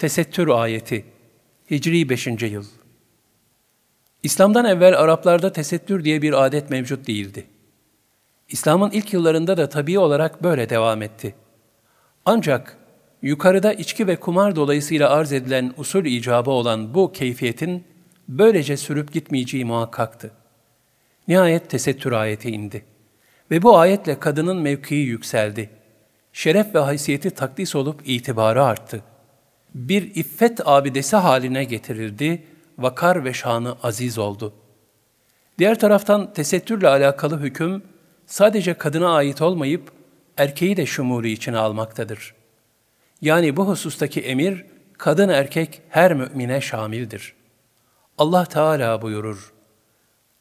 [0.00, 1.04] Tesettür ayeti
[1.70, 2.26] Hicri 5.
[2.26, 2.64] yıl
[4.22, 7.46] İslam'dan evvel Araplarda tesettür diye bir adet mevcut değildi.
[8.48, 11.34] İslam'ın ilk yıllarında da tabii olarak böyle devam etti.
[12.24, 12.76] Ancak
[13.22, 17.84] yukarıda içki ve kumar dolayısıyla arz edilen usul icabı olan bu keyfiyetin
[18.28, 20.30] böylece sürüp gitmeyeceği muhakkaktı.
[21.28, 22.84] Nihayet tesettür ayeti indi.
[23.50, 25.70] Ve bu ayetle kadının mevkii yükseldi.
[26.32, 29.09] Şeref ve haysiyeti takdis olup itibarı arttı
[29.74, 32.42] bir iffet abidesi haline getirildi,
[32.78, 34.52] vakar ve şanı aziz oldu.
[35.58, 37.82] Diğer taraftan tesettürle alakalı hüküm
[38.26, 39.92] sadece kadına ait olmayıp
[40.36, 42.34] erkeği de şumulu içine almaktadır.
[43.22, 44.64] Yani bu husustaki emir
[44.98, 47.34] kadın erkek her mümine şamildir.
[48.18, 49.52] Allah Teala buyurur.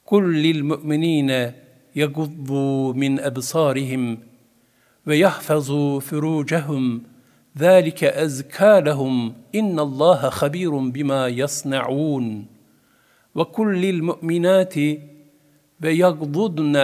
[0.05, 1.55] Kul lil mu'minine
[1.95, 4.19] yaguddu min ebsarihim
[5.07, 7.03] ve yahfazu furucehum
[7.58, 12.46] ذَٰلِكَ أَزْكَى لَهُمْ إِنَّ اللّٰهَ خَبِيرٌ بِمَا يَصْنَعُونَ
[13.34, 14.74] وَقُلْ لِلْمُؤْمِنَاتِ
[15.84, 16.76] وَيَغْضُضْنَ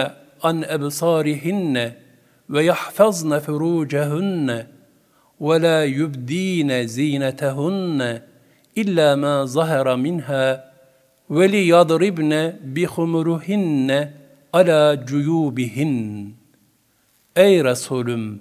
[0.43, 1.91] عَنْ أَبْصَارِهِنَّ
[2.49, 4.67] وَيَحْفَظْنَ فُرُوجَهُنَّ
[5.39, 8.21] وَلَا يُبْدِينَ زِينَتَهُنَّ
[8.77, 10.71] إِلَّا مَا ظَهَرَ مِنْهَا
[11.29, 14.09] وَلِيَضْرِبْنَ بِخُمُرُهِنَّ
[14.53, 16.31] عَلَى جُيُوبِهِنَّ
[17.35, 18.39] Ey Resulüm!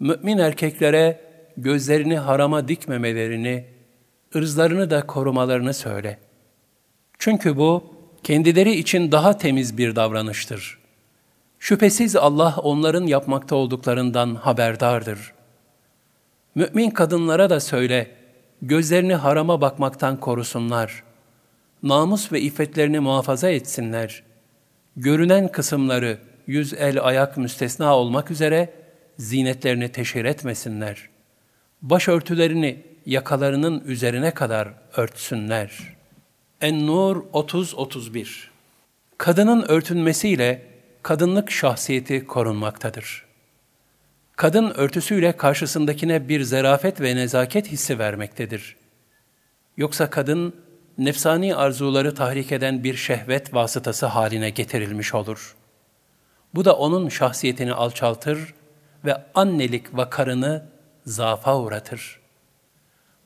[0.00, 1.25] Mümin erkeklere
[1.57, 3.65] gözlerini harama dikmemelerini,
[4.35, 6.19] ırzlarını da korumalarını söyle.
[7.19, 10.79] Çünkü bu, kendileri için daha temiz bir davranıştır.
[11.59, 15.33] Şüphesiz Allah onların yapmakta olduklarından haberdardır.
[16.55, 18.11] Mümin kadınlara da söyle,
[18.61, 21.03] gözlerini harama bakmaktan korusunlar.
[21.83, 24.23] Namus ve iffetlerini muhafaza etsinler.
[24.95, 28.73] Görünen kısımları, yüz el ayak müstesna olmak üzere,
[29.17, 31.09] zinetlerini teşhir etmesinler.
[31.81, 35.95] Başörtülerini yakalarının üzerine kadar örtsünler.
[36.61, 38.27] En-Nur 30-31
[39.17, 40.65] Kadının örtünmesiyle
[41.03, 43.25] kadınlık şahsiyeti korunmaktadır.
[44.35, 48.75] Kadın örtüsüyle karşısındakine bir zerafet ve nezaket hissi vermektedir.
[49.77, 50.55] Yoksa kadın,
[50.97, 55.55] nefsani arzuları tahrik eden bir şehvet vasıtası haline getirilmiş olur.
[56.55, 58.53] Bu da onun şahsiyetini alçaltır
[59.05, 60.76] ve annelik vakarını
[61.07, 62.19] zaafa uğratır.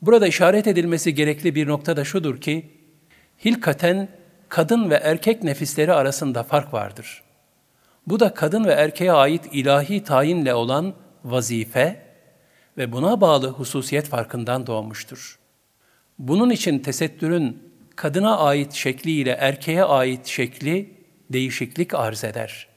[0.01, 2.71] Burada işaret edilmesi gerekli bir nokta da şudur ki,
[3.45, 4.07] hilkaten
[4.49, 7.23] kadın ve erkek nefisleri arasında fark vardır.
[8.07, 10.93] Bu da kadın ve erkeğe ait ilahi tayinle olan
[11.25, 12.01] vazife
[12.77, 15.39] ve buna bağlı hususiyet farkından doğmuştur.
[16.19, 20.93] Bunun için tesettürün kadına ait şekli ile erkeğe ait şekli
[21.29, 22.67] değişiklik arz eder.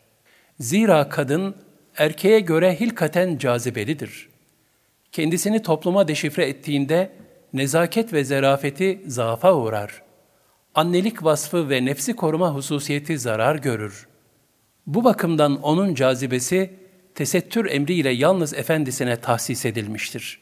[0.60, 1.56] Zira kadın
[1.96, 4.33] erkeğe göre hilkaten cazibelidir.
[5.14, 7.10] Kendisini topluma deşifre ettiğinde
[7.52, 10.02] nezaket ve zerafeti zaafa uğrar.
[10.74, 14.06] Annelik vasfı ve nefsi koruma hususiyeti zarar görür.
[14.86, 16.70] Bu bakımdan onun cazibesi
[17.14, 20.40] tesettür emriyle yalnız efendisine tahsis edilmiştir.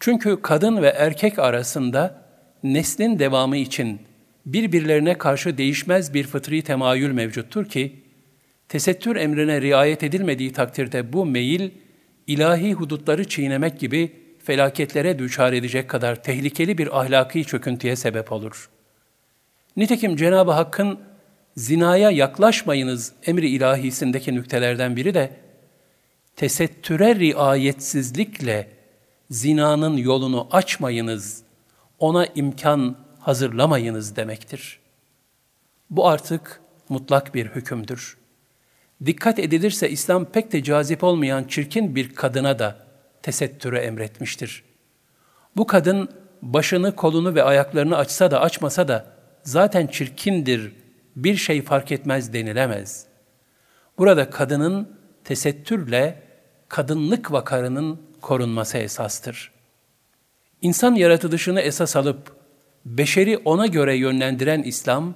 [0.00, 2.22] Çünkü kadın ve erkek arasında
[2.62, 4.00] neslin devamı için
[4.46, 7.96] birbirlerine karşı değişmez bir fıtri temayül mevcuttur ki,
[8.68, 11.70] tesettür emrine riayet edilmediği takdirde bu meyil,
[12.32, 14.12] ilahi hudutları çiğnemek gibi
[14.44, 18.70] felaketlere düçar edecek kadar tehlikeli bir ahlaki çöküntüye sebep olur.
[19.76, 21.00] Nitekim Cenab-ı Hakk'ın
[21.56, 25.30] zinaya yaklaşmayınız emri ilahisindeki nüktelerden biri de
[26.36, 28.68] tesettüre riayetsizlikle
[29.30, 31.42] zinanın yolunu açmayınız,
[31.98, 34.78] ona imkan hazırlamayınız demektir.
[35.90, 38.19] Bu artık mutlak bir hükümdür.
[39.06, 42.86] Dikkat edilirse İslam pek de cazip olmayan çirkin bir kadına da
[43.22, 44.64] tesettürü emretmiştir.
[45.56, 46.08] Bu kadın
[46.42, 49.06] başını, kolunu ve ayaklarını açsa da açmasa da
[49.42, 50.72] zaten çirkindir,
[51.16, 53.06] bir şey fark etmez denilemez.
[53.98, 56.22] Burada kadının tesettürle
[56.68, 59.52] kadınlık vakarının korunması esastır.
[60.62, 62.36] İnsan yaratılışını esas alıp
[62.84, 65.14] beşeri ona göre yönlendiren İslam,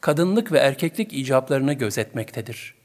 [0.00, 2.81] kadınlık ve erkeklik icaplarını gözetmektedir.''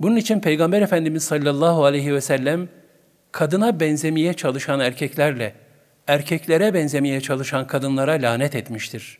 [0.00, 2.68] Bunun için Peygamber Efendimiz sallallahu aleyhi ve sellem
[3.32, 5.54] kadına benzemeye çalışan erkeklerle
[6.06, 9.18] erkeklere benzemeye çalışan kadınlara lanet etmiştir.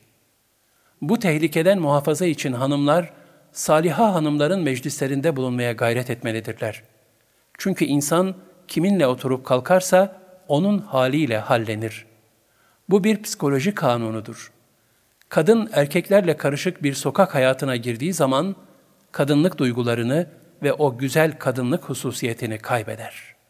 [1.01, 3.13] Bu tehlikeden muhafaza için hanımlar
[3.51, 6.83] saliha hanımların meclislerinde bulunmaya gayret etmelidirler.
[7.57, 8.35] Çünkü insan
[8.67, 12.05] kiminle oturup kalkarsa onun haliyle hallenir.
[12.89, 14.51] Bu bir psikoloji kanunudur.
[15.29, 18.55] Kadın erkeklerle karışık bir sokak hayatına girdiği zaman
[19.11, 20.27] kadınlık duygularını
[20.63, 23.40] ve o güzel kadınlık hususiyetini kaybeder.''